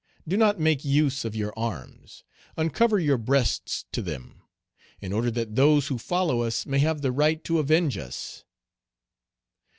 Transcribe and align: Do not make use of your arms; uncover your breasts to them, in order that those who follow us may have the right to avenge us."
Do 0.27 0.35
not 0.35 0.59
make 0.59 0.83
use 0.83 1.25
of 1.25 1.35
your 1.35 1.53
arms; 1.55 2.23
uncover 2.57 2.97
your 2.97 3.19
breasts 3.19 3.85
to 3.91 4.01
them, 4.01 4.41
in 4.99 5.13
order 5.13 5.29
that 5.29 5.53
those 5.55 5.89
who 5.89 5.99
follow 5.99 6.41
us 6.41 6.65
may 6.65 6.79
have 6.79 7.03
the 7.03 7.11
right 7.11 7.43
to 7.43 7.59
avenge 7.59 7.99
us." 7.99 8.43